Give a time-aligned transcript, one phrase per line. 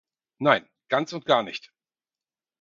[0.39, 1.71] Nein, ganz und gar nicht.